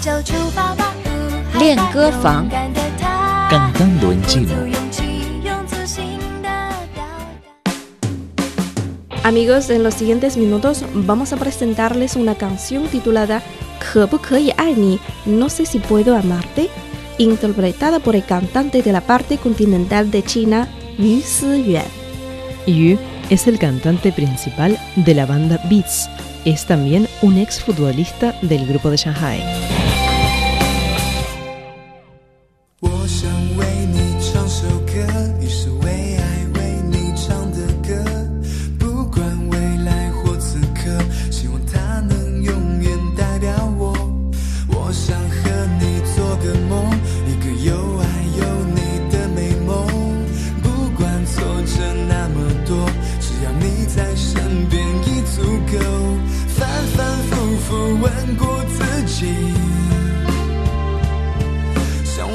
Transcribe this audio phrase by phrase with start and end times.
[0.00, 0.94] 就出发吧，
[1.52, 5.02] 不练歌房勇敢的他刚刚轮进足勇气，
[5.44, 6.48] 用自信的
[6.94, 7.04] 表
[9.22, 9.28] 达。
[9.28, 13.42] Amigos, en los siguientes minutos vamos a presentarles una canción titulada
[13.78, 16.70] 可不可以爱你 No sé si puedo amarte,
[17.18, 20.66] interpretada por el cantante de la parte continental de China,
[20.96, 21.84] Yu Si-yuan.
[22.66, 26.08] Yu es el cantante principal de la banda Beats.
[26.45, 29.84] es también un exfutbolista del grupo de Shanghai.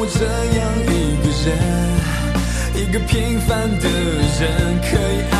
[0.02, 1.48] 我这样一个人，
[2.74, 3.84] 一个平凡的
[4.40, 4.48] 人，
[4.80, 5.36] 可以爱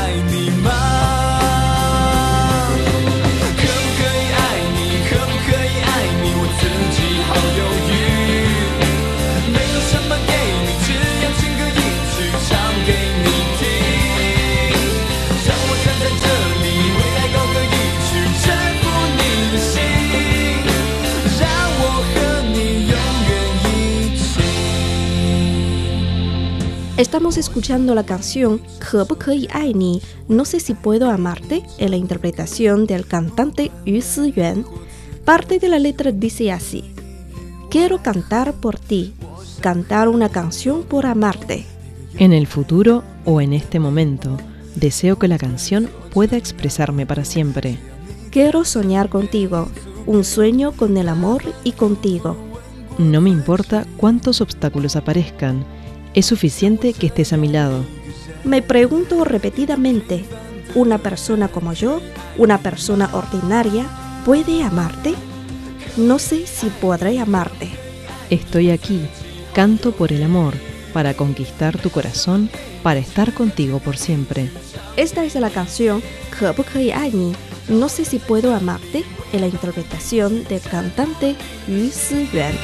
[27.01, 28.61] Estamos escuchando la canción
[29.25, 34.67] Kei Ai Ni, No sé si puedo amarte, en la interpretación del cantante Yu Siyuan.
[35.25, 36.92] Parte de la letra dice así:
[37.70, 39.15] Quiero cantar por ti,
[39.62, 41.65] cantar una canción por amarte.
[42.19, 44.37] En el futuro o en este momento,
[44.75, 47.79] deseo que la canción pueda expresarme para siempre.
[48.31, 49.70] Quiero soñar contigo,
[50.05, 52.37] un sueño con el amor y contigo.
[52.98, 55.64] No me importa cuántos obstáculos aparezcan
[56.14, 57.85] es suficiente que estés a mi lado.
[58.45, 60.24] Me pregunto repetidamente,
[60.74, 62.01] ¿una persona como yo,
[62.36, 63.86] una persona ordinaria,
[64.24, 65.14] puede amarte?
[65.96, 67.68] No sé si podré amarte.
[68.30, 69.01] Estoy aquí,
[69.55, 70.55] canto por el amor,
[70.92, 72.51] para conquistar tu corazón,
[72.83, 74.51] para estar contigo por siempre.
[74.96, 76.02] Esta es la canción
[76.95, 77.33] Ani.
[77.68, 81.36] No sé si puedo amarte en la interpretación del cantante
[81.68, 82.55] Yu Siyuan.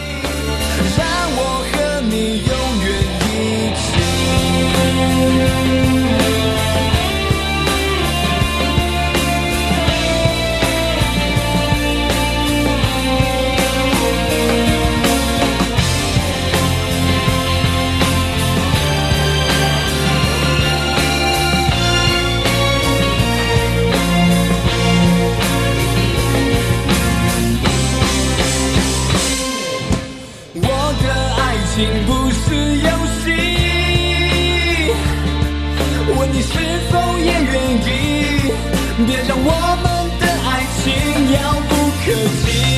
[42.06, 42.75] 不可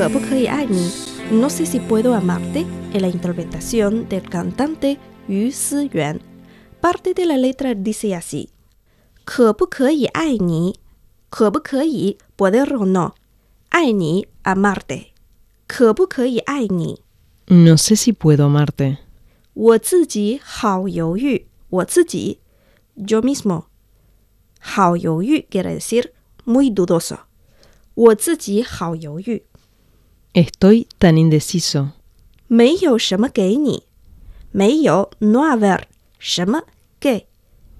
[0.00, 0.90] 可不可以爱你
[1.30, 6.20] No sé si puedo amarte en la interpretación del cantante Yu Si-yuan.
[6.80, 8.50] Parte de la letra dice así:
[9.24, 10.76] 可不可以爱你？
[11.28, 13.14] 可不可以 poder o no？
[13.70, 15.06] 爱你 amarte。
[15.66, 17.00] 可不可以爱你？
[17.48, 18.98] No sé si puedo amarte.
[19.54, 21.46] 我自己好犹豫。
[21.70, 22.38] 我自己
[22.96, 23.64] yo mismo
[24.60, 26.12] 好犹豫 quiere decir
[26.44, 27.18] muy dudoso。
[27.94, 29.42] 我自己好犹豫。
[30.32, 31.90] Estoy tan indeciso.
[32.48, 33.84] 没有什么给你，
[34.52, 35.82] 没有 no haber
[36.18, 36.62] 什么
[37.00, 37.26] 给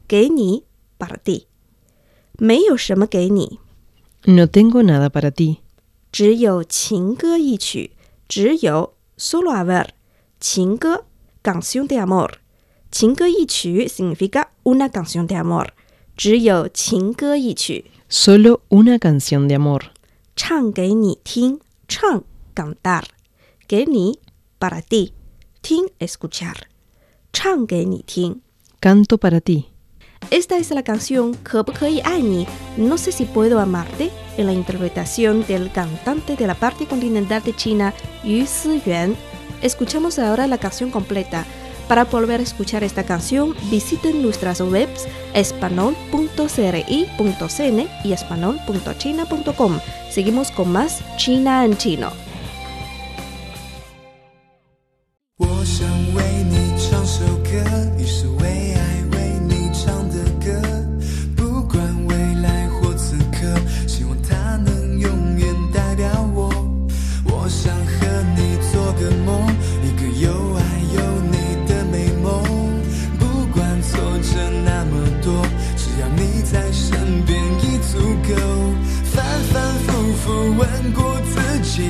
[0.08, 0.64] 给你
[0.99, 1.44] para ti，
[2.38, 3.58] 没有什么给你，
[4.25, 5.58] No tengo nada para ti.
[6.11, 7.93] 只有情歌一曲，
[8.26, 9.88] 只有 solo haber
[10.40, 11.05] 情歌
[11.43, 12.31] canción de amor，
[12.90, 15.69] 情歌一曲 significa una canción de amor，
[16.17, 19.82] 只有情歌一曲， Solo una canción de amor.
[20.34, 23.06] 唱给你听，唱 cantar.
[23.68, 23.86] Que
[24.59, 25.13] para ti.
[25.62, 26.69] Ting escuchar.
[27.33, 28.42] Chang que ni ting.
[28.80, 29.71] Canto para ti.
[30.30, 31.38] Esta es la canción
[32.03, 37.44] Ani, No sé si puedo amarte, en la interpretación del cantante de la parte continental
[37.44, 37.94] de China,
[38.24, 39.15] Yu Siyuan.
[39.62, 41.45] Escuchamos ahora la canción completa.
[41.88, 49.80] Para volver a escuchar esta canción, visiten nuestras webs espanol.cri.cn y espanol.china.com.
[50.09, 52.31] Seguimos con más China en chino.
[80.62, 81.90] 问过自己。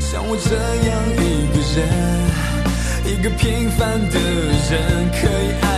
[0.00, 0.56] 像我这
[0.88, 1.78] 样一个人，
[3.04, 3.44] 一个平
[3.76, 4.16] 凡的
[4.70, 4.74] 人，
[5.12, 5.69] 可以爱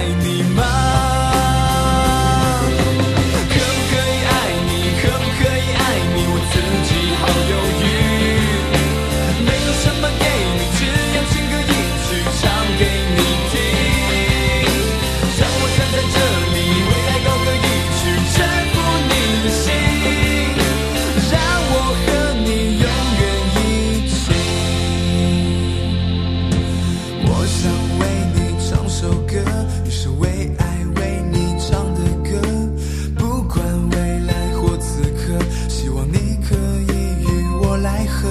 [37.82, 38.30] 来和。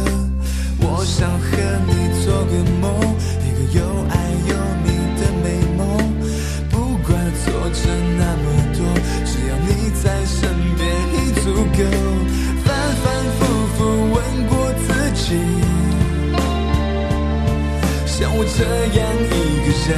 [0.79, 1.47] 我想和
[1.85, 1.91] 你
[2.23, 2.89] 做个梦，
[3.45, 4.13] 一个又爱
[4.49, 4.51] 又
[4.83, 4.89] 你
[5.19, 5.45] 的美
[5.77, 5.79] 梦。
[6.69, 6.73] 不
[7.05, 7.09] 管
[7.43, 7.79] 挫折
[8.17, 8.79] 那么多，
[9.25, 9.69] 只要你
[10.01, 10.39] 在身
[10.75, 10.81] 边
[11.13, 11.45] 已足
[11.77, 11.79] 够。
[12.63, 12.67] 反
[13.03, 13.05] 反
[13.37, 13.39] 复
[13.75, 13.79] 复
[14.13, 14.17] 问
[14.47, 14.51] 过
[14.81, 15.23] 自己。
[18.05, 18.59] 像我这
[18.97, 19.31] 样一
[19.65, 19.89] 个人，